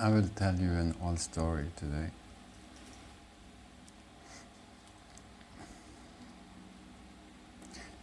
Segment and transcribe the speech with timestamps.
[0.00, 2.10] I will tell you an old story today.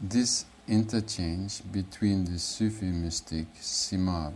[0.02, 4.34] This interchange between the Sufi mystic Simab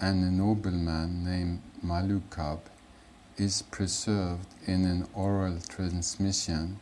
[0.00, 2.58] and a nobleman named Malukab
[3.36, 6.80] is preserved in an oral transmission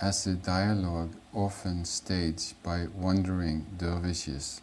[0.00, 4.60] as a dialogue often staged by wandering dervishes.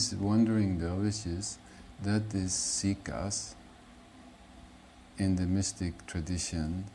[0.00, 1.58] These wandering dervishes,
[2.02, 3.54] that is Sikhs
[5.18, 6.86] in the mystic tradition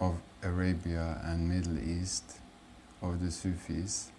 [0.00, 2.38] of Arabia and Middle East,
[3.02, 4.12] of the Sufis,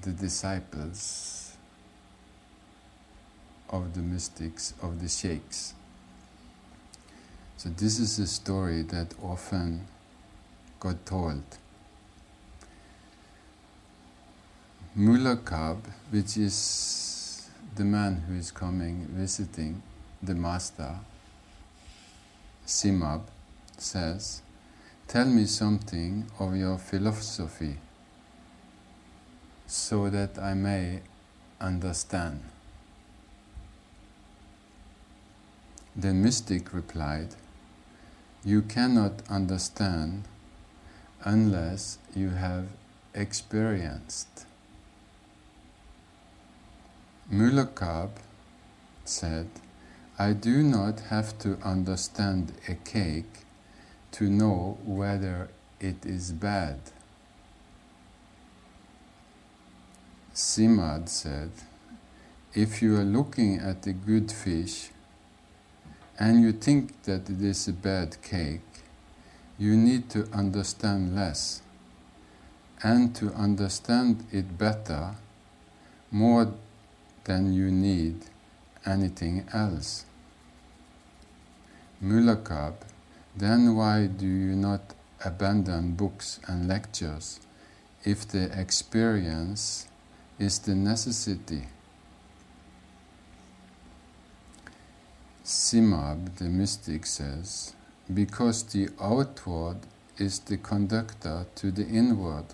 [0.00, 1.56] the disciples
[3.70, 5.74] of the mystics, of the sheikhs.
[7.56, 9.88] So this is a story that often
[10.78, 11.42] got told.
[14.94, 15.78] Mulakab,
[16.10, 19.82] which is the man who is coming visiting
[20.22, 20.96] the master,
[22.66, 23.22] Simab,
[23.78, 24.42] says,
[25.08, 27.78] Tell me something of your philosophy
[29.66, 31.00] so that I may
[31.58, 32.42] understand.
[35.96, 37.36] The mystic replied,
[38.44, 40.24] You cannot understand
[41.24, 42.66] unless you have
[43.14, 44.44] experienced.
[47.32, 48.10] Mulakab
[49.06, 49.48] said,
[50.18, 53.46] I do not have to understand a cake
[54.12, 55.48] to know whether
[55.80, 56.78] it is bad.
[60.34, 61.52] Simab said,
[62.52, 64.90] if you are looking at a good fish
[66.18, 68.60] and you think that it is a bad cake,
[69.58, 71.62] you need to understand less.
[72.82, 75.14] And to understand it better,
[76.10, 76.52] more
[77.24, 78.24] than you need
[78.84, 80.04] anything else.
[82.02, 82.74] Mulakab,
[83.36, 84.94] then why do you not
[85.24, 87.38] abandon books and lectures
[88.04, 89.86] if the experience
[90.38, 91.62] is the necessity?
[95.44, 97.74] Simab, the mystic, says,
[98.12, 99.78] because the outward
[100.18, 102.46] is the conductor to the inward.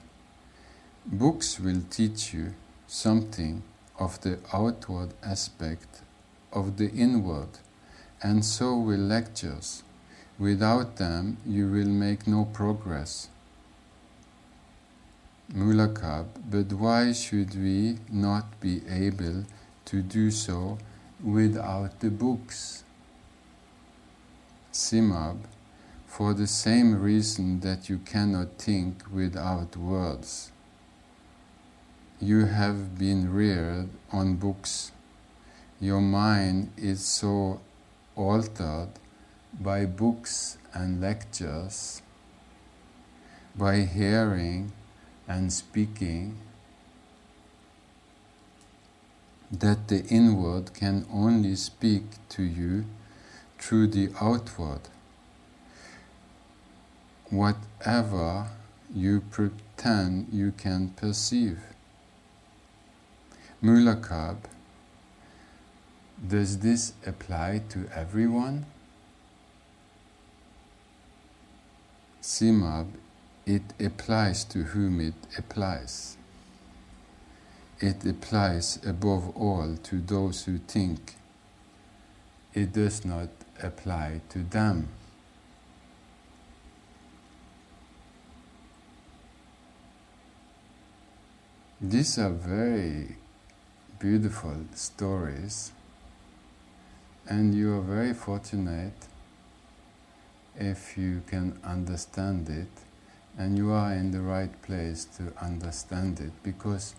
[1.07, 2.55] Books will teach you
[2.87, 3.63] something
[3.99, 6.03] of the outward aspect
[6.53, 7.49] of the inward,
[8.23, 9.83] and so will lectures.
[10.39, 13.29] Without them, you will make no progress.
[15.53, 19.45] Mulakab, but why should we not be able
[19.87, 20.79] to do so
[21.23, 22.85] without the books?
[24.73, 25.39] Simab,
[26.07, 30.53] for the same reason that you cannot think without words.
[32.21, 34.91] You have been reared on books.
[35.81, 37.61] Your mind is so
[38.17, 38.89] altered
[39.61, 42.03] by books and lectures,
[43.55, 44.73] by hearing
[45.29, 46.39] and speaking,
[49.53, 52.85] that the inward can only speak to you
[53.61, 54.81] through the outward.
[57.31, 58.49] Whatever
[58.93, 61.61] you pretend you can perceive.
[63.61, 64.37] Mulakab,
[66.25, 68.67] does this apply to everyone?
[72.23, 72.87] Simab,
[73.47, 76.17] it applies to whom it applies.
[77.81, 81.17] It applies above all to those who think.
[82.55, 83.31] It does not
[83.61, 84.89] apply to them.
[91.81, 93.17] These are very
[93.99, 95.73] beautiful stories,
[97.29, 99.09] and you are very fortunate
[100.57, 102.69] if you can understand it,
[103.37, 106.95] and you are in the right place to understand it because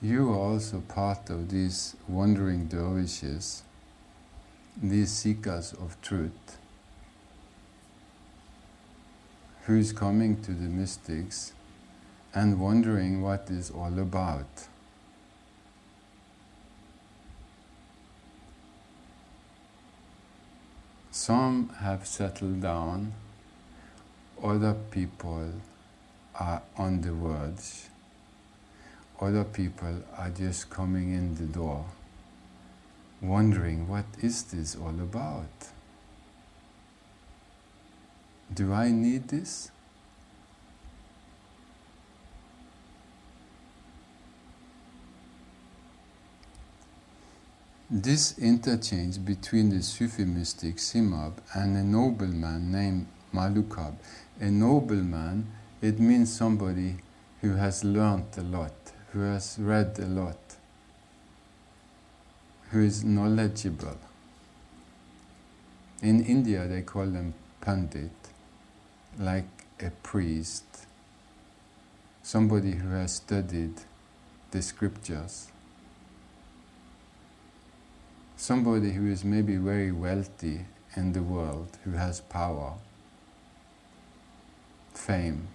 [0.00, 3.64] you are also part of these wandering dervishes,
[4.80, 6.58] these seekers of truth,
[9.64, 11.52] who is coming to the mystics
[12.32, 14.68] and wondering what is all about.
[21.26, 23.14] Some have settled down,
[24.42, 25.52] other people
[26.38, 27.88] are on the verge,
[29.18, 31.86] other people are just coming in the door,
[33.22, 35.70] wondering what is this all about?
[38.52, 39.70] Do I need this?
[47.96, 53.94] This interchange between the Sufi mystic Simab and a nobleman named Malukab.
[54.40, 55.46] A nobleman,
[55.80, 56.96] it means somebody
[57.40, 58.74] who has learned a lot,
[59.12, 60.56] who has read a lot,
[62.70, 63.98] who is knowledgeable.
[66.02, 68.10] In India, they call them Pandit,
[69.20, 70.64] like a priest,
[72.24, 73.74] somebody who has studied
[74.50, 75.52] the scriptures
[78.44, 82.74] somebody who is maybe very wealthy in the world, who has power,
[84.92, 85.48] fame.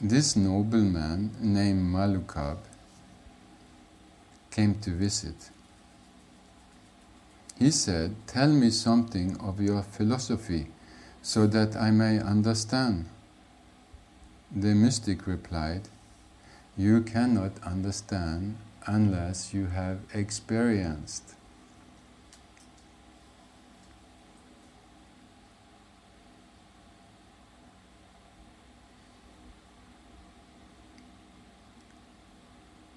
[0.00, 2.58] This nobleman named Malukab
[4.52, 5.50] came to visit.
[7.58, 10.68] He said, Tell me something of your philosophy
[11.22, 13.06] so that I may understand.
[14.54, 15.88] The mystic replied,
[16.76, 21.34] You cannot understand unless you have experienced.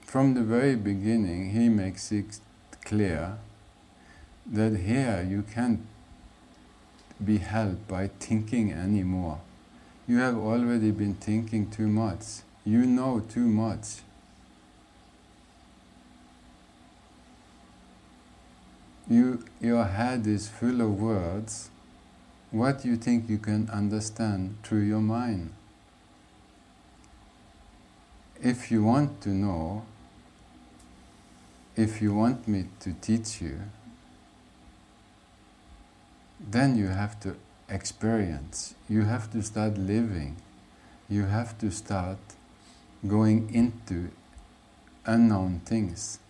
[0.05, 2.39] From the very beginning, he makes it
[2.83, 3.37] clear
[4.45, 5.81] that here you can't
[7.23, 9.39] be helped by thinking anymore.
[10.07, 12.43] You have already been thinking too much.
[12.65, 14.01] You know too much.
[19.11, 21.69] You, your head is full of words,
[22.49, 25.53] what you think you can understand through your mind.
[28.41, 29.83] If you want to know,
[31.75, 33.59] if you want me to teach you,
[36.39, 37.35] then you have to
[37.69, 40.37] experience, you have to start living,
[41.09, 42.17] you have to start
[43.05, 44.09] going into
[45.05, 46.20] unknown things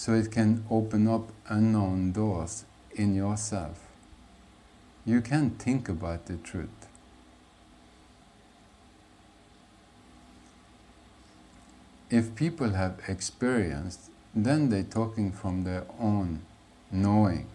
[0.00, 2.64] so it can open up unknown doors
[2.94, 3.86] in yourself.
[5.04, 6.86] You can think about the truth.
[12.08, 16.40] If people have experienced, then they're talking from their own
[16.90, 17.46] knowing.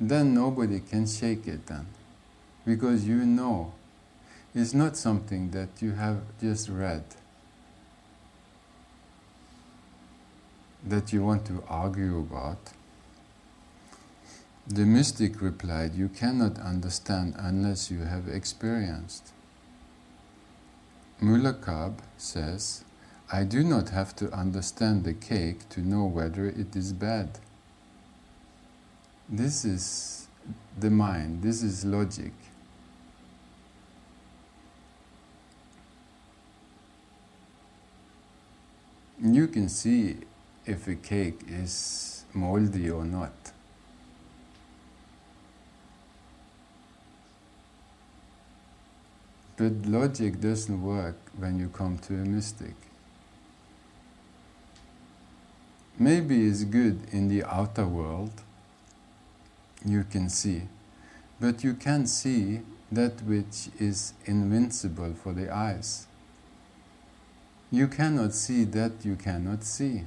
[0.00, 1.88] Then nobody can shake it then.
[2.64, 3.74] Because you know.
[4.54, 7.04] It's not something that you have just read.
[10.86, 12.58] That you want to argue about?
[14.66, 19.32] The mystic replied, You cannot understand unless you have experienced.
[21.20, 22.84] Mulakab says,
[23.32, 27.38] I do not have to understand the cake to know whether it is bad.
[29.28, 30.28] This is
[30.78, 32.32] the mind, this is logic.
[39.22, 40.18] You can see
[40.66, 43.32] if a cake is moldy or not.
[49.56, 52.74] But logic doesn't work when you come to a mystic.
[55.96, 58.32] Maybe it's good in the outer world,
[59.84, 60.62] you can see,
[61.38, 66.06] but you can't see that which is invincible for the eyes.
[67.70, 70.02] You cannot see that you cannot see.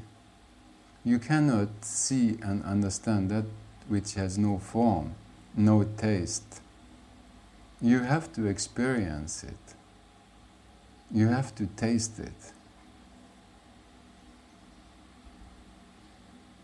[1.08, 3.46] You cannot see and understand that
[3.88, 5.16] which has no form,
[5.56, 6.60] no taste.
[7.80, 9.76] You have to experience it.
[11.10, 12.52] You have to taste it.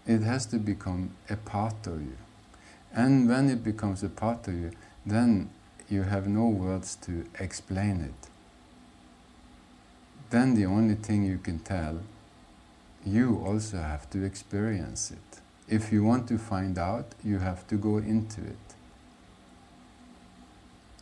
[0.05, 2.17] It has to become a part of you.
[2.93, 4.71] And when it becomes a part of you,
[5.05, 5.51] then
[5.88, 8.29] you have no words to explain it.
[10.31, 12.01] Then the only thing you can tell
[13.05, 15.41] you also have to experience it.
[15.67, 18.57] If you want to find out, you have to go into it.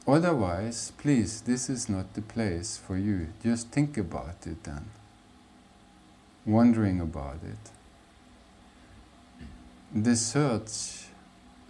[0.08, 3.28] Otherwise, please, this is not the place for you.
[3.44, 4.86] Just think about it then.
[6.46, 7.72] Wondering about it.
[9.94, 11.08] The search,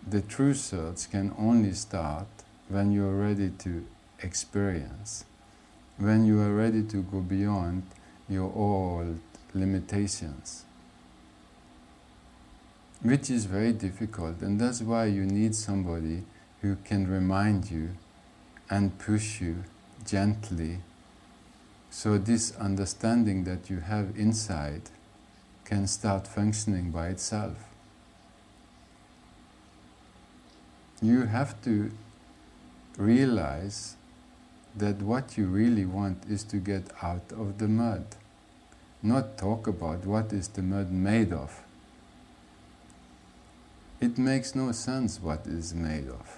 [0.08, 2.28] the true search, can only start
[2.70, 3.86] when you are ready to
[4.24, 5.26] experience,
[5.98, 7.84] when you are ready to go beyond
[8.30, 9.20] your old
[9.54, 10.66] limitations,
[13.02, 16.24] which is very difficult, and that's why you need somebody
[16.62, 17.90] who can remind you
[18.70, 19.64] and push you
[20.06, 20.80] gently.
[21.90, 24.84] So this understanding that you have inside
[25.66, 27.58] can start functioning by itself.
[31.02, 31.92] You have to
[32.98, 33.96] realize
[34.76, 38.06] that what you really want is to get out of the mud,
[39.04, 41.64] not talk about what is the mud made of.
[44.00, 46.38] It makes no sense what is made of.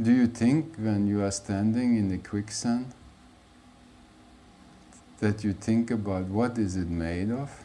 [0.00, 2.92] Do you think when you are standing in the quicksand
[5.20, 7.64] that you think about what is it made of?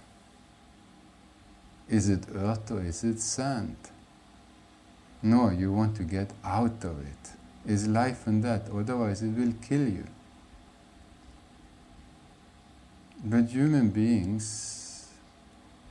[1.90, 3.76] Is it earth or is it sand?
[5.24, 7.32] No, you want to get out of it.
[7.66, 10.06] Is life and death, otherwise it will kill you.
[13.24, 15.10] But human beings,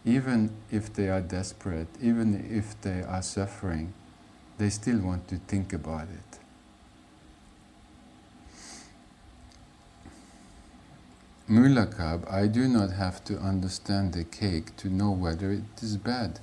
[0.04, 3.92] even if they are desperate, even if they are suffering,
[4.56, 6.38] they still want to think about it.
[11.50, 16.40] Mulakab, I do not have to understand the cake to know whether it is bad.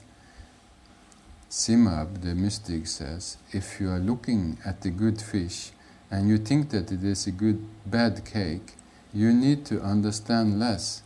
[1.50, 5.72] Simab, the mystic, says if you are looking at the good fish
[6.12, 8.74] and you think that it is a good bad cake,
[9.16, 11.02] you need to understand less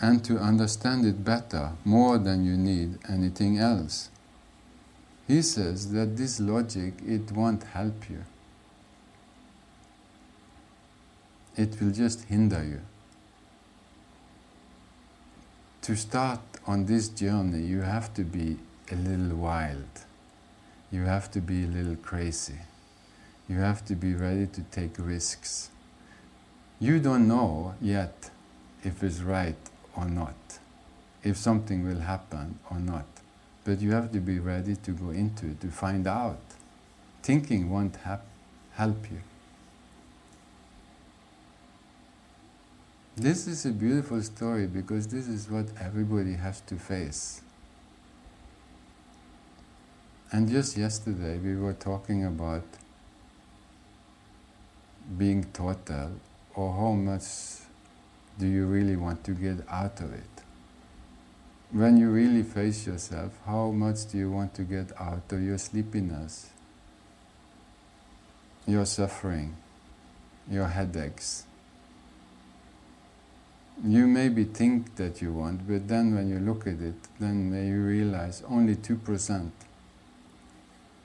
[0.00, 4.08] and to understand it better more than you need anything else.
[5.28, 8.24] He says that this logic it won't help you.
[11.56, 12.80] It will just hinder you
[15.84, 18.56] to start on this journey, you have to be
[18.90, 20.00] a little wild.
[20.90, 22.60] You have to be a little crazy.
[23.50, 25.68] You have to be ready to take risks.
[26.84, 28.28] You don't know yet
[28.82, 29.56] if it's right
[29.96, 30.58] or not,
[31.22, 33.06] if something will happen or not.
[33.64, 36.42] But you have to be ready to go into it, to find out.
[37.22, 37.96] Thinking won't
[38.74, 39.20] help you.
[43.16, 47.40] This is a beautiful story because this is what everybody has to face.
[50.30, 52.64] And just yesterday we were talking about
[55.16, 56.10] being total
[56.54, 57.24] or how much
[58.38, 60.22] do you really want to get out of it.
[61.70, 65.58] When you really face yourself, how much do you want to get out of your
[65.58, 66.50] sleepiness,
[68.66, 69.56] your suffering,
[70.48, 71.46] your headaches?
[73.82, 77.66] you maybe think that you want, but then when you look at it, then may
[77.66, 79.50] you realize only 2%,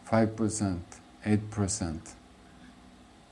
[0.07, 0.79] 5%,
[1.25, 1.99] 8%.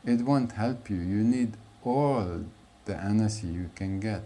[0.06, 0.98] It won't help you.
[0.98, 1.54] You need
[1.84, 2.46] all
[2.86, 4.24] the energy you can get.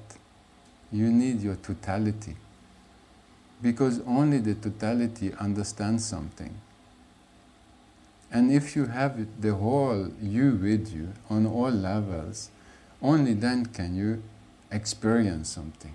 [0.91, 2.35] You need your totality.
[3.61, 6.55] Because only the totality understands something.
[8.31, 12.49] And if you have the whole you with you on all levels,
[13.01, 14.23] only then can you
[14.71, 15.93] experience something.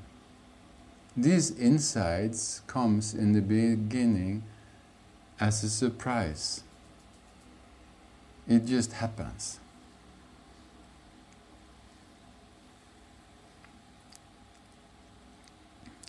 [1.17, 4.43] These insights comes in the beginning
[5.41, 6.63] as a surprise.
[8.47, 9.59] It just happens.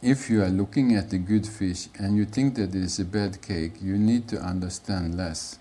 [0.03, 3.05] If you are looking at a good fish and you think that it is a
[3.05, 5.57] bad cake, you need to understand less.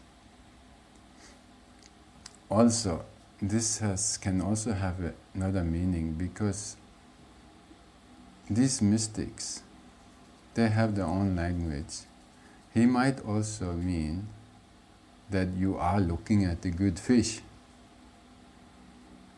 [2.50, 3.06] Also,
[3.40, 6.76] this has, can also have another meaning because
[8.50, 9.62] these mystics,
[10.52, 12.02] they have their own language.
[12.74, 14.28] He might also mean
[15.30, 17.40] that you are looking at a good fish,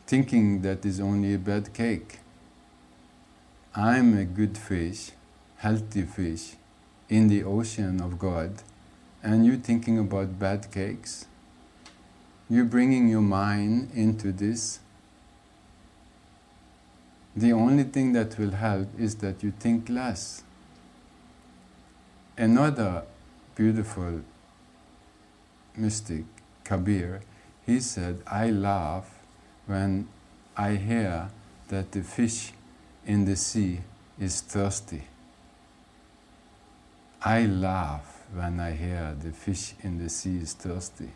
[0.05, 2.19] thinking that is only a bad cake.
[3.79, 5.11] I'm a good fish,
[5.55, 6.55] healthy fish,
[7.07, 8.61] in the ocean of God,
[9.23, 11.27] and you thinking about bad cakes?
[12.49, 14.79] You bringing your mind into this
[17.33, 20.43] the only thing that will help is that you think less.
[22.37, 23.03] Another
[23.55, 24.23] beautiful
[25.77, 26.25] mystic,
[26.65, 27.21] Kabir,
[27.65, 29.19] he said, I laugh
[29.67, 30.09] when
[30.57, 31.29] I hear
[31.69, 32.51] that the fish
[33.09, 33.79] in the sea
[34.19, 35.01] is thirsty.
[37.23, 41.09] I laugh when I hear the fish in the sea is thirsty.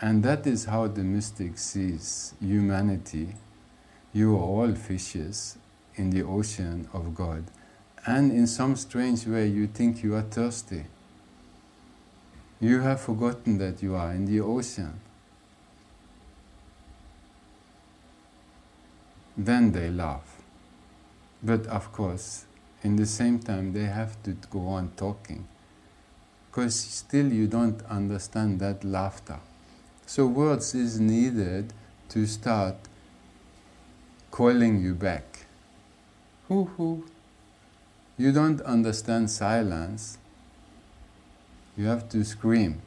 [0.00, 3.34] And that is how the mystic sees humanity
[4.14, 5.58] you are all fishes
[5.96, 7.44] in the ocean of God,
[8.06, 10.86] and in some strange way you think you are thirsty.
[12.58, 14.98] You have forgotten that you are in the ocean.
[19.36, 20.42] Then they laugh.
[21.42, 22.46] But of course,
[22.82, 25.46] in the same time, they have to go on talking.
[26.50, 29.40] Because still you don't understand that laughter.
[30.06, 31.72] So, words is needed
[32.10, 32.76] to start
[34.30, 35.46] calling you back.
[36.48, 37.04] Hoo hoo.
[38.16, 40.18] You don't understand silence.
[41.76, 42.80] You have to scream.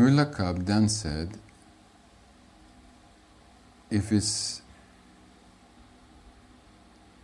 [0.00, 1.28] Mullakab then said,
[3.90, 4.62] if it's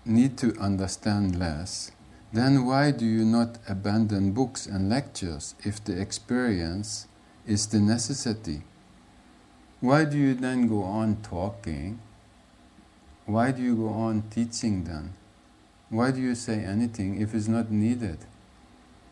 [0.04, 1.90] need to understand less,
[2.34, 7.06] then why do you not abandon books and lectures if the experience
[7.46, 8.60] is the necessity?
[9.80, 11.98] Why do you then go on talking?
[13.24, 15.14] Why do you go on teaching then?
[15.88, 18.18] Why do you say anything if it's not needed?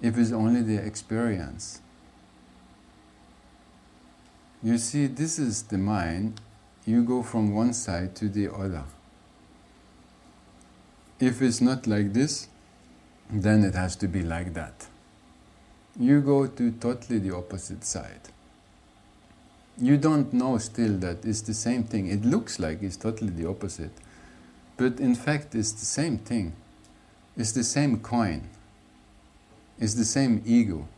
[0.02, 1.80] If it's only the experience?
[4.64, 6.40] You see, this is the mind.
[6.87, 8.85] You go from one side to the other.
[11.21, 12.49] If it's not like this,
[13.30, 14.87] then it has to be like that.
[16.00, 18.30] You go to totally the opposite side.
[19.76, 22.06] You don't know still that it's the same thing.
[22.06, 23.92] It looks like it's totally the opposite.
[24.78, 26.54] But in fact, it's the same thing.
[27.37, 28.49] It's the same coin.
[29.78, 30.88] It's the same ego.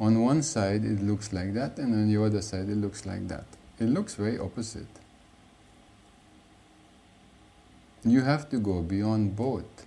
[0.00, 3.28] On one side it looks like that, and on the other side it looks like
[3.28, 3.44] that.
[3.78, 4.88] It looks very opposite.
[8.02, 9.86] You have to go beyond both.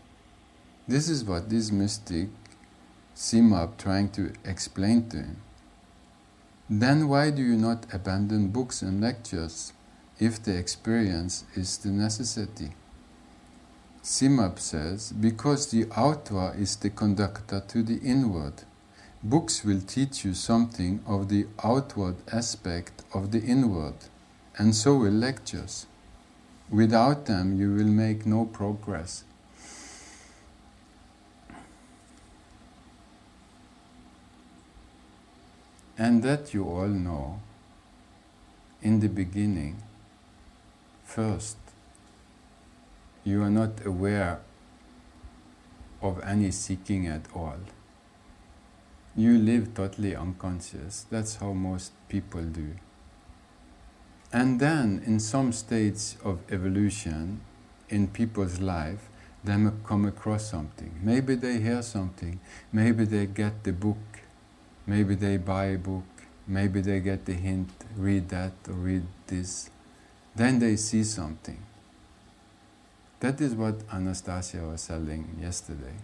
[0.88, 2.30] This is what this mystic
[3.16, 5.38] Simab trying to explain to him.
[6.70, 9.74] Then why do you not abandon books and lectures
[10.20, 12.72] if the experience is the necessity?
[14.04, 18.64] Simab says, because the outward is the conductor to the inward.
[19.26, 23.94] Books will teach you something of the outward aspect of the inward,
[24.58, 25.86] and so will lectures.
[26.70, 29.24] Without them, you will make no progress.
[35.98, 37.40] And that you all know,
[38.82, 39.82] in the beginning,
[41.06, 41.56] first,
[43.24, 44.42] you are not aware
[46.02, 47.60] of any seeking at all
[49.16, 51.06] you live totally unconscious.
[51.10, 52.74] That's how most people do.
[54.32, 57.42] And then, in some states of evolution
[57.90, 59.10] in people's life,
[59.44, 61.00] they come across something.
[61.04, 62.40] Maybe they hear something.
[62.72, 64.22] Maybe they get the book.
[64.88, 66.06] Maybe they buy a book.
[66.48, 69.70] Maybe they get the hint, read that or read this.
[70.36, 71.64] Then they see something.
[73.20, 75.96] That is what Anastasia was selling yesterday.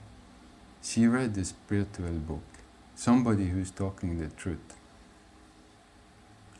[0.81, 2.43] She read the spiritual book
[2.99, 4.75] somebody who's talking the truth.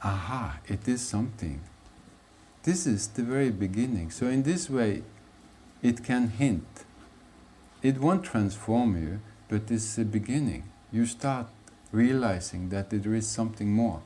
[0.02, 1.60] Aha, it is something.
[2.64, 4.10] This is the very beginning.
[4.10, 5.04] So, in this way,
[5.82, 6.86] it can hint.
[7.82, 10.64] It won't transform you, but it's the beginning.
[10.94, 11.48] You start
[11.92, 14.02] realizing that there is something more.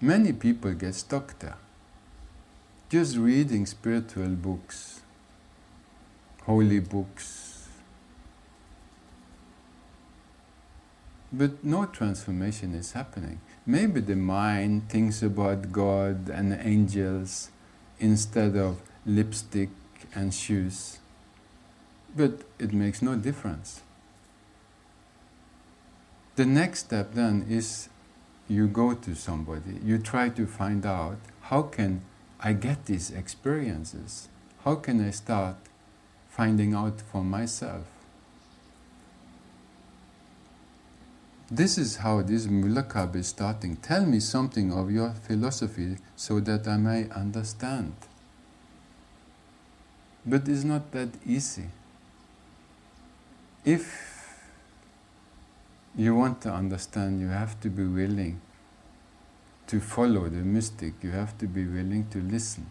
[0.00, 1.58] Many people get stuck there.
[2.88, 4.97] Just reading spiritual books,
[6.48, 7.68] holy books.
[11.30, 13.42] But no transformation is happening.
[13.66, 17.50] Maybe the mind thinks about God and angels
[18.00, 19.68] instead of lipstick
[20.14, 21.00] and shoes.
[22.16, 23.82] But it makes no difference.
[26.36, 27.90] The next step then is
[28.48, 32.00] you go to somebody, you try to find out how can
[32.40, 34.28] I get these experiences?
[34.64, 35.56] How can I start
[36.38, 37.84] finding out for myself.
[41.50, 43.74] This is how this mulakab is starting.
[43.74, 47.94] Tell me something of your philosophy so that I may understand.
[50.24, 51.70] But it's not that easy.
[53.64, 54.38] If
[55.96, 58.40] you want to understand, you have to be willing
[59.66, 62.66] to follow the mystic, you have to be willing to listen,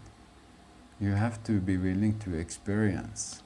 [1.02, 3.44] you have to be willing to experience.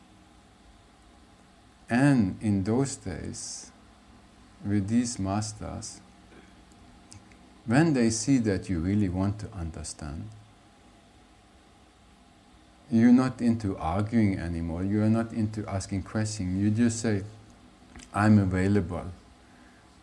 [1.92, 3.70] And in those days,
[4.66, 6.00] with these masters,
[7.66, 10.30] when they see that you really want to understand,
[12.90, 17.24] you're not into arguing anymore, you are not into asking questions, you just say,
[18.14, 19.12] I'm available.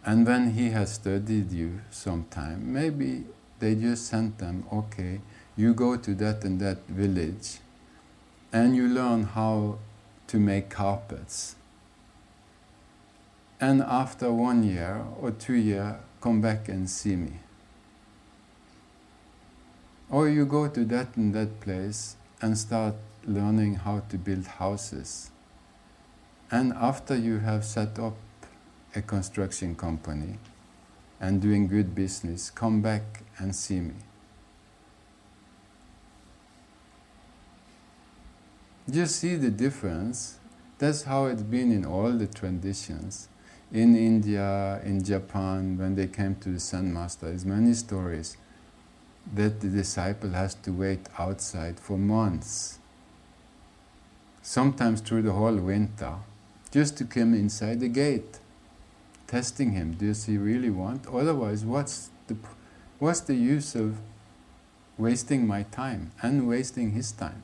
[0.05, 3.25] And when he has studied you sometime, maybe
[3.61, 5.23] they just sent them, okay,
[5.57, 7.61] you go to that and that village
[8.53, 9.79] and you learn how
[10.27, 11.57] to make carpets
[13.61, 17.33] and after one year or two years, come back and see me.
[20.11, 22.95] Or you go to that and that place and start
[23.25, 25.31] learning how to build houses.
[26.51, 28.17] And after you have set up
[28.95, 30.39] a construction company
[31.21, 33.95] and doing good business, come back and see me.
[38.91, 40.39] You see the difference?
[40.79, 43.29] That's how it's been in all the traditions.
[43.71, 48.39] In India, in Japan, when they came to the Zen Master, there's many stories
[49.35, 52.79] that the disciple has to wait outside for months,
[54.41, 56.15] sometimes through the whole winter,
[56.71, 58.39] just to come inside the gate,
[59.27, 59.93] testing him.
[59.93, 61.07] Does he really want?
[61.07, 62.37] Otherwise, what's the,
[62.99, 63.99] what's the use of
[64.97, 67.43] wasting my time and wasting his time?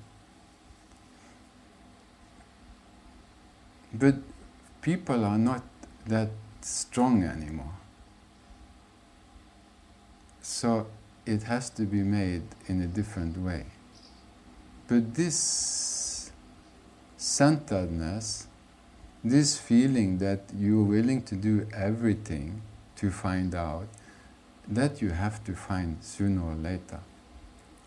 [3.92, 4.16] But
[4.80, 5.62] people are not
[6.06, 7.74] that strong anymore.
[10.42, 10.86] So
[11.26, 13.66] it has to be made in a different way.
[14.86, 16.30] But this
[17.16, 18.46] centeredness,
[19.22, 22.60] this feeling that you're willing to do everything
[22.96, 23.88] to find out,
[24.68, 27.00] that you have to find sooner or later.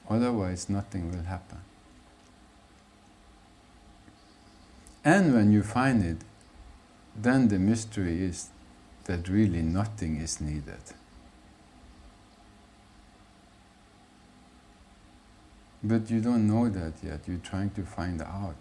[0.10, 1.60] Otherwise, nothing will happen.
[5.04, 6.18] And when you find it,
[7.18, 8.50] then the mystery is
[9.06, 10.82] that really nothing is needed.
[15.84, 18.56] But you don't know that yet, you're trying to find out.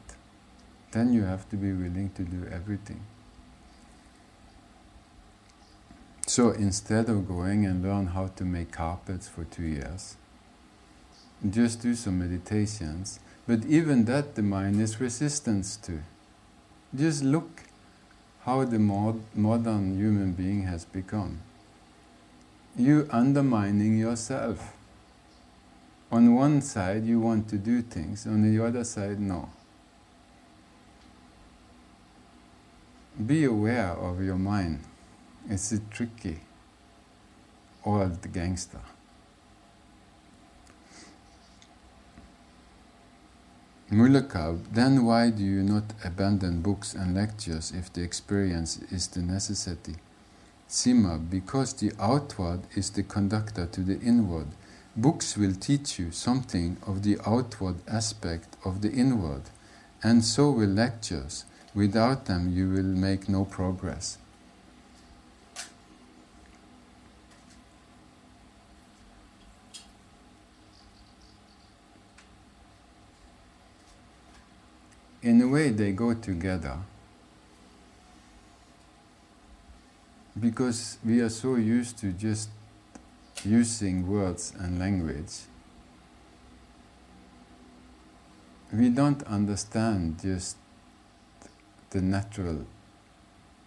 [0.93, 3.01] Then you have to be willing to do everything.
[6.27, 10.17] So instead of going and learn how to make carpets for two years,
[11.49, 13.21] just do some meditations.
[13.47, 16.01] But even that the mind is resistance to.
[16.95, 17.63] Just look
[18.47, 21.41] how the mod modern human being has become.
[22.77, 24.73] You undermining yourself.
[26.13, 29.49] On one side, you want to do things, on the other side, no.
[33.27, 34.85] Be aware of your mind.
[35.51, 36.39] It's a tricky
[37.85, 38.85] old gangster.
[43.97, 49.23] Mulakab, then why do you not abandon books and lectures if the experience is the
[49.23, 49.95] necessity?
[50.69, 54.49] Sima, because the outward is the conductor to the inward.
[54.95, 59.45] Books will teach you something of the outward aspect of the inward,
[60.03, 61.47] and so will lectures.
[61.75, 64.19] Without them, you will make no progress.
[75.27, 76.79] In a way they go together.
[80.39, 82.49] Because we are so used to just
[83.43, 85.33] using words and language
[88.73, 90.57] we don't understand just
[91.91, 92.67] the natural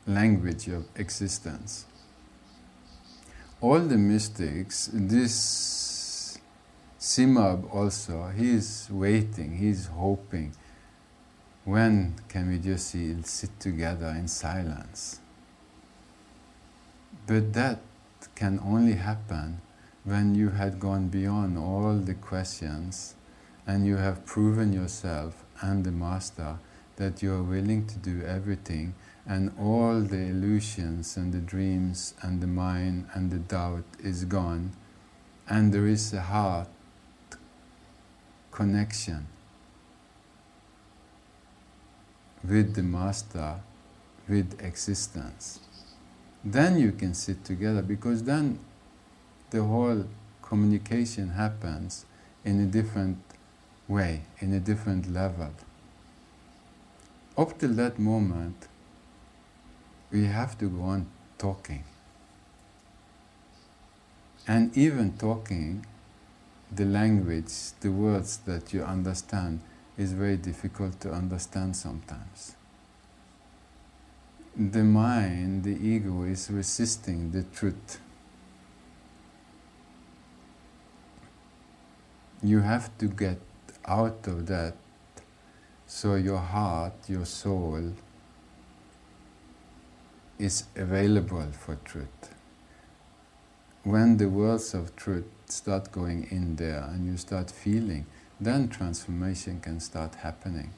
[0.05, 1.85] language of existence.
[3.61, 6.37] All the mystics this
[6.99, 10.53] simab also he is waiting he is hoping
[11.65, 15.19] when can we just sit together in silence?
[17.27, 17.79] But that
[18.35, 19.61] can only happen
[20.03, 23.15] when you had gone beyond all the questions
[23.67, 26.57] and you have proven yourself and the Master
[26.95, 28.95] that you are willing to do everything
[29.25, 34.71] and all the illusions and the dreams and the mind and the doubt is gone
[35.47, 36.67] and there is a heart
[38.51, 39.27] connection
[42.43, 43.59] with the Master,
[44.27, 45.59] with existence.
[46.43, 48.59] Then you can sit together because then
[49.49, 50.05] the whole
[50.41, 52.05] communication happens
[52.45, 53.17] in a different
[53.87, 55.51] way, in a different level.
[57.37, 58.67] Up till that moment,
[60.11, 61.83] we have to go on talking.
[64.47, 65.85] And even talking,
[66.71, 69.61] the language, the words that you understand,
[69.99, 72.55] is very difficult to understand sometimes.
[74.55, 77.99] The mind, the ego, is resisting the truth.
[82.41, 83.39] You have to get
[83.85, 84.75] out of that
[85.85, 87.91] so your heart, your soul,
[90.37, 92.33] is available for truth.
[93.83, 98.05] When the words of truth start going in there and you start feeling,
[98.39, 100.71] then transformation can start happening.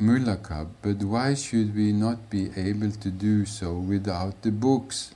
[0.00, 5.12] Mulaka, but why should we not be able to do so without the books?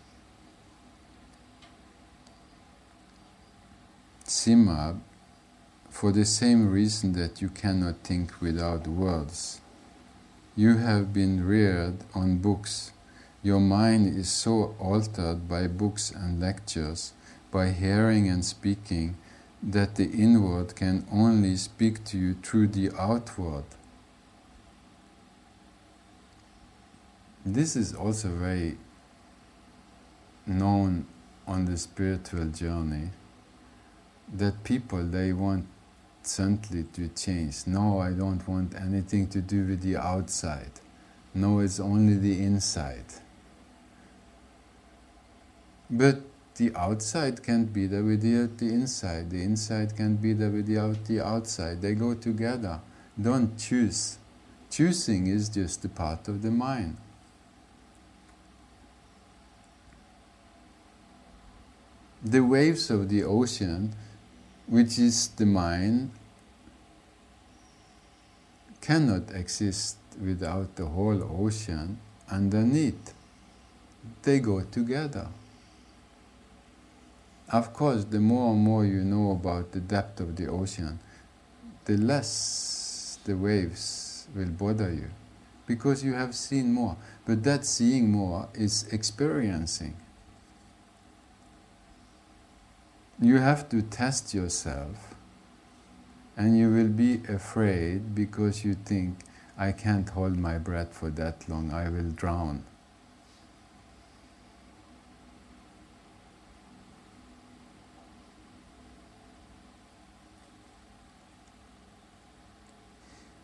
[4.27, 4.99] Sima,
[5.89, 9.61] for the same reason that you cannot think without words.
[10.57, 12.91] You have been reared on books
[13.43, 17.13] your mind is so altered by books and lectures,
[17.51, 19.17] by hearing and speaking,
[19.63, 23.65] that the inward can only speak to you through the outward.
[27.45, 28.77] This is also very
[30.47, 31.07] known
[31.47, 33.11] on the spiritual journey
[34.33, 35.67] that people they want
[36.23, 37.67] certainly to change.
[37.67, 40.71] No, I don't want anything to do with the outside.
[41.35, 43.05] No, it's only the inside.
[45.93, 46.23] But
[46.57, 49.31] the outside can't be there without the inside.
[49.31, 51.83] The inside can't be there without the outside.
[51.83, 52.81] They go together.
[53.21, 54.19] Don't choose.
[54.71, 56.97] Choosing is just a part of the mind.
[62.25, 63.95] The waves of the ocean
[64.73, 66.11] which is the mind,
[68.81, 71.99] cannot exist without the whole ocean
[72.31, 73.13] underneath.
[74.23, 75.29] They go together.
[77.53, 80.99] Of course, the more and more you know about the depth of the ocean,
[81.85, 85.11] the less the waves will bother you
[85.67, 86.97] because you have seen more.
[87.27, 89.97] But that seeing more is experiencing.
[93.23, 95.15] you have to test yourself
[96.37, 99.19] and you will be afraid because you think,
[99.57, 102.65] I can't hold my breath for that long, I will drown.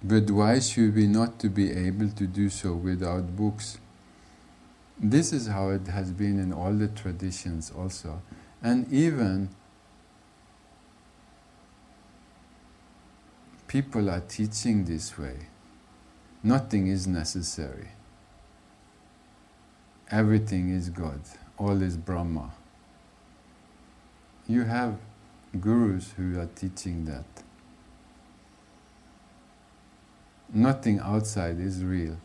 [0.02, 3.78] But why should we not to be able to do so without books?
[4.98, 8.22] This is how it has been in all the traditions also.
[8.62, 9.50] And even
[13.66, 15.48] people are teaching this way.
[16.42, 17.88] Nothing is necessary.
[20.10, 21.20] Everything is God.
[21.58, 22.52] All is Brahma.
[24.46, 24.98] You have
[25.60, 27.24] gurus who are teaching that.
[30.52, 32.16] Nothing outside is real.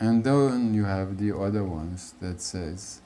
[0.00, 3.00] And then you have the other ones that says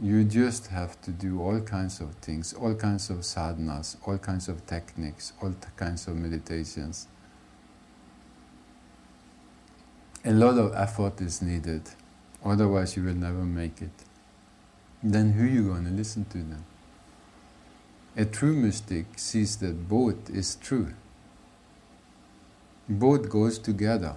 [0.00, 4.48] you just have to do all kinds of things, all kinds of sadhanas, all kinds
[4.48, 7.06] of techniques, all kinds of meditations.
[10.24, 11.82] A lot of effort is needed,
[12.44, 13.90] otherwise you will never make it.
[15.02, 16.64] Then who are you going to listen to then?
[18.16, 20.92] A true mystic sees that both is true.
[22.90, 24.16] Both goes together.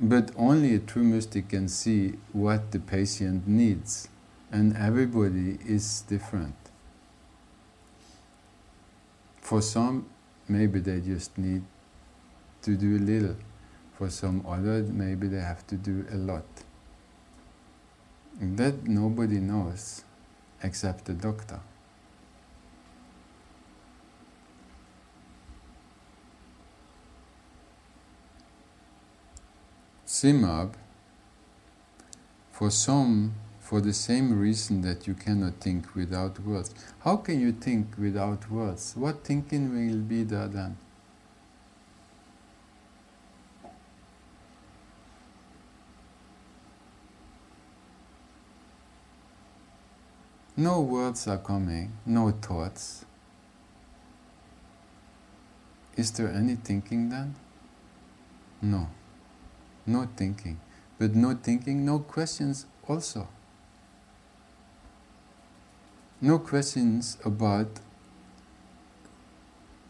[0.00, 4.08] But only a true mystic can see what the patient needs
[4.50, 6.54] and everybody is different.
[9.42, 10.06] For some,
[10.48, 11.64] maybe they just need
[12.62, 13.36] to do a little.
[13.98, 16.46] For some other, maybe they have to do a lot.
[18.40, 20.04] That nobody knows
[20.62, 21.60] except the doctor.
[30.12, 30.74] Simab,
[32.50, 36.74] for some for the same reason that you cannot think without words.
[37.02, 38.92] How can you think without words?
[38.94, 40.76] What thinking will be there then?
[50.54, 53.06] No words are coming, no thoughts.
[55.96, 57.34] Is there any thinking then?
[58.60, 58.88] No.
[59.86, 60.60] No thinking.
[60.98, 63.28] But no thinking, no questions also
[66.22, 67.80] no questions about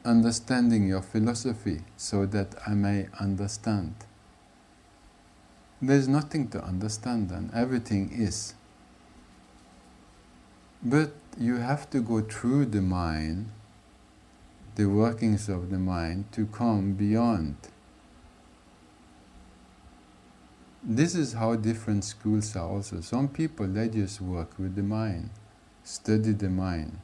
[0.03, 3.95] understanding your philosophy so that I may understand.
[5.83, 8.55] There's nothing to understand then, everything is.
[10.83, 13.51] But you have to go through the mind,
[14.77, 17.57] the workings of the mind, to come beyond.
[20.83, 23.01] This is how different schools are also.
[23.01, 25.31] Some people, they just work with the mind
[25.85, 26.99] study the mind,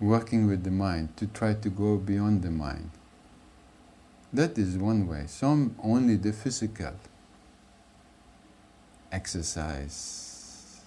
[0.00, 2.90] working with the mind to try to go beyond the mind.
[4.32, 5.24] That is one way.
[5.26, 6.94] Some only the physical
[9.10, 10.80] exercise,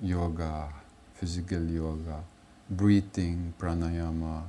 [0.00, 0.72] yoga,
[1.14, 2.24] physical yoga,
[2.70, 4.44] breathing, pranayama,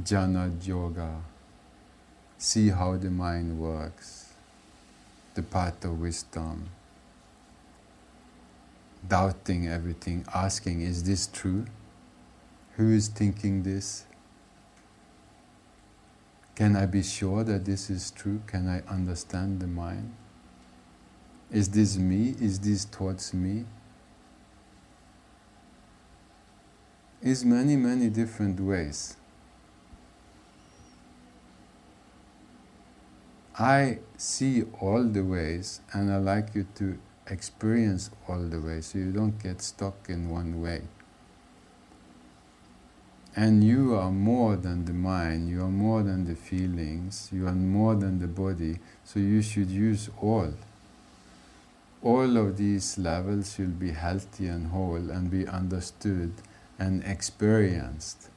[0.00, 1.22] jhana yoga
[2.42, 4.32] see how the mind works,
[5.34, 6.68] the path of wisdom,
[9.06, 11.66] doubting everything, asking, Is this true?
[12.76, 14.06] Who is thinking this?
[16.56, 18.42] Can I be sure that this is true?
[18.46, 20.12] Can I understand the mind?
[21.50, 22.34] Is this me?
[22.40, 23.66] Is this towards me?
[27.22, 29.16] Is many, many different ways.
[33.58, 38.98] I see all the ways and I like you to experience all the ways so
[38.98, 40.82] you don't get stuck in one way.
[43.36, 47.52] And you are more than the mind, you are more than the feelings, you are
[47.52, 50.52] more than the body, so you should use all.
[52.02, 56.32] All of these levels should be healthy and whole and be understood
[56.78, 58.28] and experienced.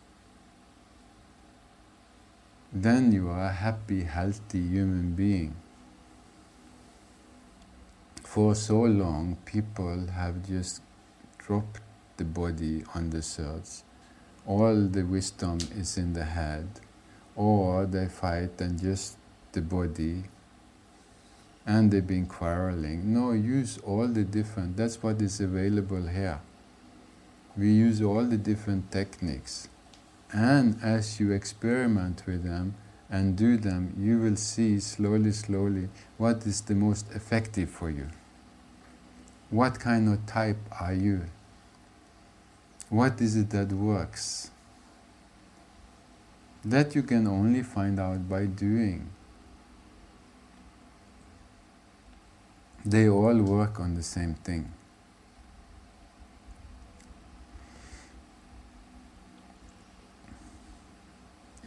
[2.75, 5.55] Then you are a happy, healthy human being.
[8.21, 10.81] For so long, people have just
[11.39, 11.79] dropped
[12.17, 13.85] the body on the search
[14.47, 16.67] all the wisdom is in the head,
[17.35, 19.17] or they fight and just
[19.53, 20.23] the body,
[21.65, 23.13] and they've been quarreling.
[23.13, 26.39] No, use all the different, that's what is available here.
[27.57, 29.67] We use all the different techniques.
[30.35, 32.75] And as you experiment with them
[33.09, 38.09] and do them, you will see slowly, slowly what is the most effective for you.
[39.49, 41.27] What kind of type are you?
[42.89, 44.51] What is it that works?
[46.65, 49.07] That you can only find out by doing.
[52.83, 54.73] They all work on the same thing.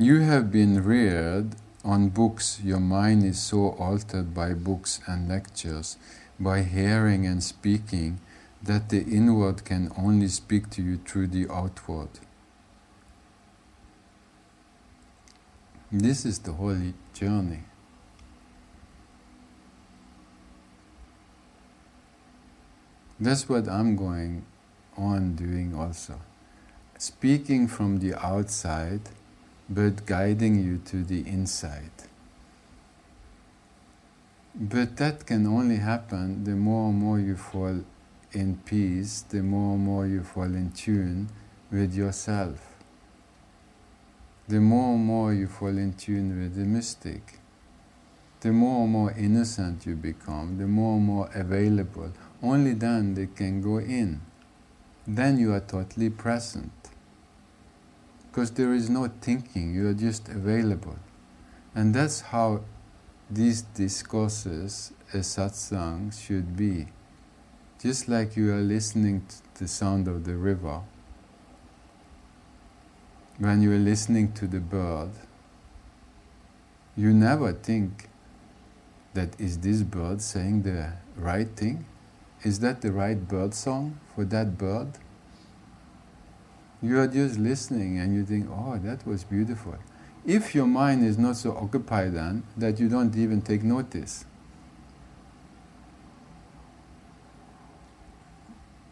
[0.01, 5.97] You have been reared on books, your mind is so altered by books and lectures,
[6.39, 8.21] by hearing and speaking
[8.63, 12.11] that the inward can only speak to you through the outward.
[15.91, 17.65] This is the holy journey.
[23.19, 24.47] That's what I'm going
[24.97, 26.21] on doing also.
[26.99, 29.01] Speaking from the outside,
[29.69, 31.91] but guiding you to the inside.
[34.55, 37.85] But that can only happen the more and more you fall
[38.33, 41.29] in peace, the more and more you fall in tune
[41.71, 42.75] with yourself.
[44.49, 47.39] The more and more you fall in tune with the mystic,
[48.41, 52.13] the more and more innocent you become, the more and more available.
[52.43, 54.23] Only then they can go in.
[55.07, 56.73] Then you are totally present.
[58.31, 60.97] Because there is no thinking, you are just available.
[61.75, 62.63] And that's how
[63.31, 66.89] these discourses, a satsang, should be
[67.81, 70.81] just like you are listening to the sound of the river,
[73.39, 75.11] when you are listening to the bird,
[76.97, 78.09] you never think
[79.15, 81.87] that is this bird saying the right thing?
[82.43, 84.99] Is that the right bird song for that bird?
[86.81, 89.77] You are just listening and you think, oh, that was beautiful.
[90.25, 94.25] If your mind is not so occupied then that you don't even take notice,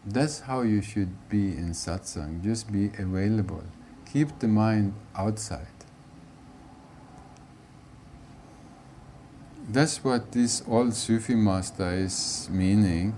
[0.06, 2.44] That's how you should be in satsang.
[2.44, 3.64] Just be available.
[4.12, 5.66] Keep the mind outside.
[9.68, 13.16] That's what this old Sufi master is meaning.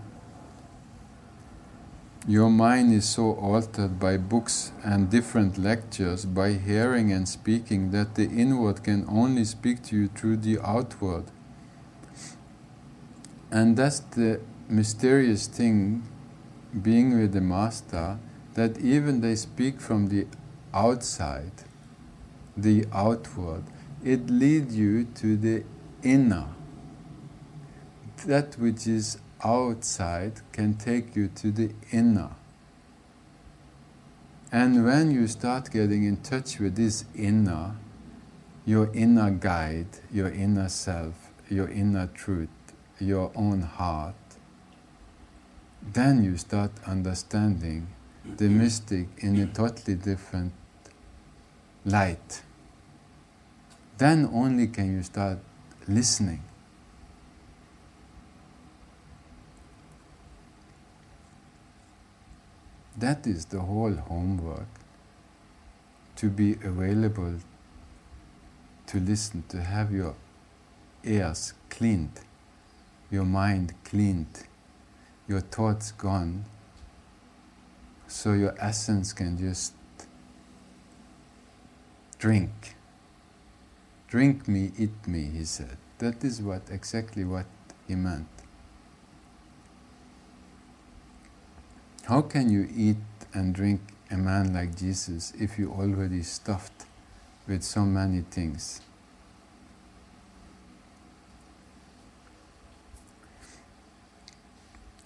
[2.27, 8.17] Your mind is so altered by books and different lectures, by hearing and speaking, that
[8.17, 11.25] the inward can only speak to you through the outward.
[13.51, 16.03] And that's the mysterious thing
[16.83, 18.19] being with the Master
[18.55, 20.27] that even they speak from the
[20.75, 21.53] outside,
[22.57, 23.63] the outward,
[24.05, 25.65] it leads you to the
[26.03, 26.49] inner.
[28.27, 32.31] That which is outside can take you to the inner.
[34.51, 37.77] And when you start getting in touch with this inner,
[38.65, 42.49] your inner guide, your inner self, your inner truth,
[42.99, 44.15] your own heart,
[45.83, 47.89] then you start understanding
[48.37, 50.53] the mystic in a totally different
[51.85, 52.43] light.
[53.99, 55.39] Then only can you start
[55.87, 56.43] listening.
[62.99, 64.67] That is the whole homework
[66.17, 67.35] to be available
[68.89, 70.17] to listen, to have your
[71.05, 72.21] ears cleaned,
[73.09, 74.47] your mind cleaned,
[75.29, 76.47] your thoughts gone,
[78.09, 79.75] so your essence can just
[82.19, 82.75] drink.
[84.09, 85.77] Drink me, eat me, he said.
[85.99, 87.47] That is what exactly what
[87.87, 88.27] he meant.
[92.09, 92.97] How can you eat
[93.35, 96.87] and drink a man like Jesus if you already stuffed
[97.47, 98.81] with so many things?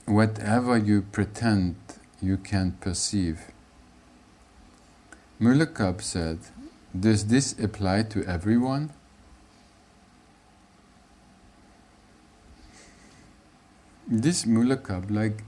[0.07, 1.75] Whatever you pretend
[2.21, 3.51] you can perceive.
[5.41, 6.39] Mullakab said,
[6.97, 8.93] Does this apply to everyone?
[14.07, 15.43] This Mullakab, like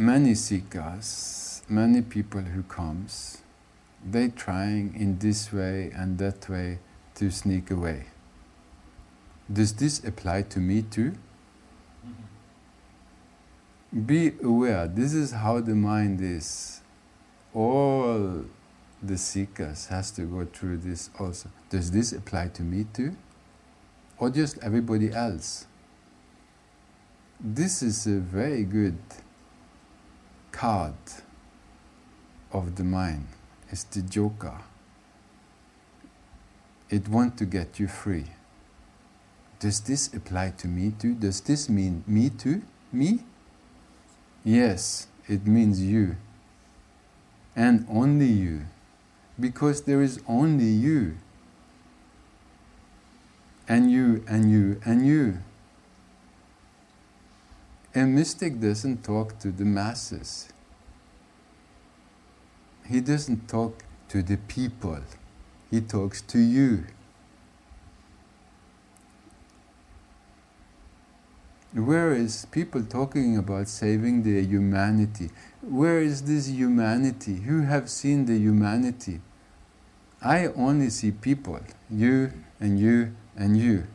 [0.00, 3.42] many sikhs, many people who comes,
[4.02, 6.78] they trying in this way and that way
[7.16, 8.06] to sneak away.
[9.52, 11.12] Does this apply to me too?
[12.06, 14.00] Mm-hmm.
[14.06, 16.80] Be aware, this is how the mind is.
[17.52, 18.46] All
[19.02, 21.50] the seekers has to go through this also.
[21.68, 23.16] Does this apply to me too?
[24.16, 25.66] Or just everybody else?
[27.38, 28.96] This is a very good
[30.60, 30.92] card
[32.52, 33.26] of the mind.
[33.72, 34.58] is the joker.
[36.90, 38.26] It wants to get you free.
[39.58, 41.14] Does this apply to me too?
[41.14, 42.60] Does this mean me too?
[42.92, 43.20] Me?
[44.44, 46.16] Yes, it means you.
[47.56, 48.66] And only you.
[49.38, 51.16] Because there is only you.
[53.66, 55.38] And you, and you, and you.
[57.92, 60.48] A mystic doesn't talk to the masses.
[62.86, 65.00] He doesn't talk to the people.
[65.72, 66.84] He talks to you.
[71.72, 75.30] Where is people talking about saving the humanity?
[75.60, 77.40] Where is this humanity?
[77.40, 79.20] Who have seen the humanity?
[80.22, 83.86] I only see people, you and you and you.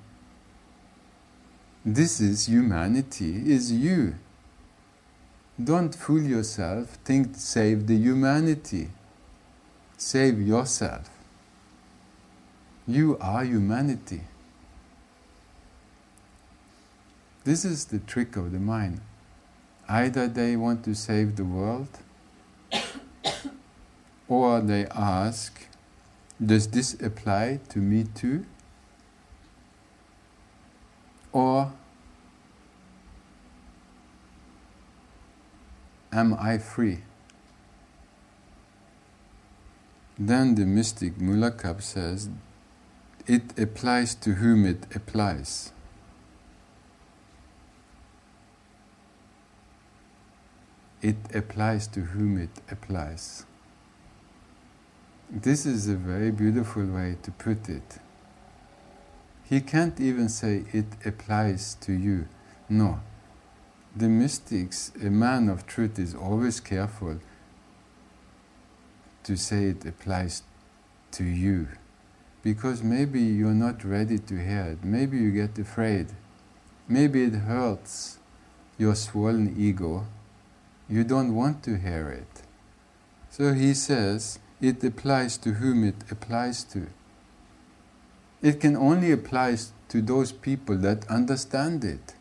[1.87, 4.15] This is humanity, is you.
[5.63, 8.89] Don't fool yourself, think save the humanity.
[9.95, 11.07] Save yourself.
[12.87, 14.21] You are humanity.
[17.43, 19.01] This is the trick of the mind.
[19.87, 21.99] Either they want to save the world,
[24.27, 25.67] or they ask,
[26.43, 28.47] Does this apply to me too?
[31.35, 31.73] Or
[36.13, 36.99] am I free?
[40.17, 42.29] Then the mystic Mullakab says,
[43.27, 45.73] it applies to whom it applies.
[51.01, 53.45] It applies to whom it applies.
[55.29, 57.99] This is a very beautiful way to put it.
[59.47, 62.27] He can't even say it applies to you.
[62.67, 63.01] No.
[63.95, 67.19] The mystics, a man of truth, is always careful
[69.23, 70.43] to say it applies
[71.11, 71.67] to you.
[72.41, 74.83] Because maybe you're not ready to hear it.
[74.83, 76.07] Maybe you get afraid.
[76.87, 78.17] Maybe it hurts
[78.77, 80.07] your swollen ego.
[80.89, 82.41] You don't want to hear it.
[83.29, 86.87] So he says it applies to whom it applies to.
[88.45, 92.13] It can only apply to those people that understand it.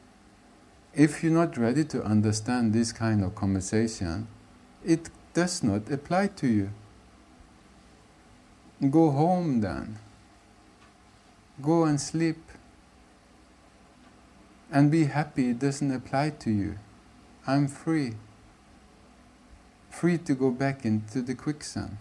[0.94, 4.26] If you're not ready to understand this kind of conversation,
[4.82, 6.70] it does not apply to you.
[8.90, 9.98] Go home then.
[11.60, 12.40] Go and sleep.
[14.72, 16.78] And be happy it doesn't apply to you.
[17.46, 18.14] I'm free.
[19.90, 21.98] Free to go back into the quicksand.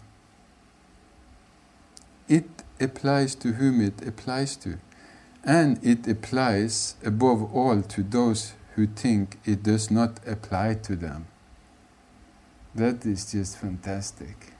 [2.30, 4.78] It applies to whom it applies to.
[5.44, 11.28] And it applies above all to those who think it does not apply to them.
[12.76, 14.54] That is just fantastic.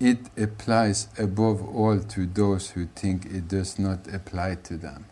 [0.00, 5.04] It applies above all to those who think it does not apply to them.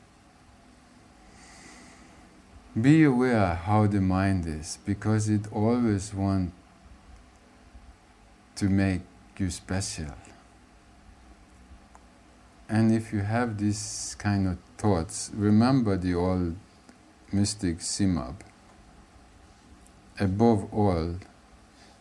[2.80, 6.54] Be aware how the mind is because it always wants
[8.56, 9.02] to make
[9.40, 10.14] you special.
[12.68, 16.56] And if you have these kind of thoughts, remember the old
[17.32, 18.34] mystic Simab.
[20.20, 21.16] Above all,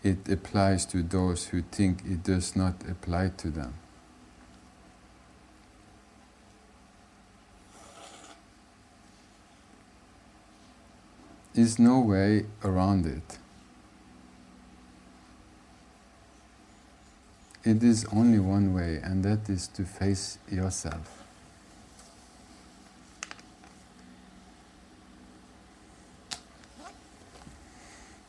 [0.04, 3.76] it applies to those who think it does not apply to them.
[11.54, 13.40] There's no way around it.
[17.68, 21.26] It is only one way, and that is to face yourself.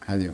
[0.05, 0.30] Hadi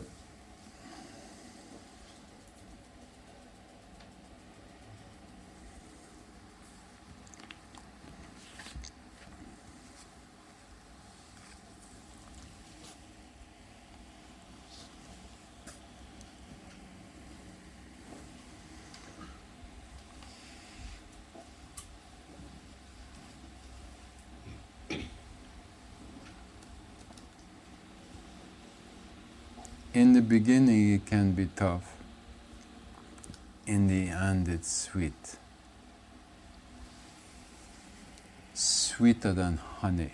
[29.95, 31.95] In the beginning, it can be tough.
[33.65, 35.37] In the end, it's sweet.
[38.53, 40.11] Sweeter than honey.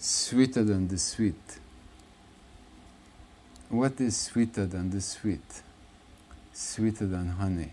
[0.00, 1.60] Sweeter than the sweet.
[3.68, 5.62] What is sweeter than the sweet?
[6.52, 7.70] Sweeter than honey.